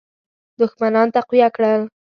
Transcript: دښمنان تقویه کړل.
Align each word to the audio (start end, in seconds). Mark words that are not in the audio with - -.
دښمنان 0.59 1.07
تقویه 1.15 1.47
کړل. 1.55 1.81